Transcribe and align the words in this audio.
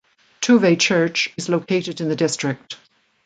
Tuve 0.41 0.79
Church 0.79 1.31
is 1.37 1.47
located 1.47 2.01
in 2.01 2.09
the 2.09 2.15
district. 2.15 2.75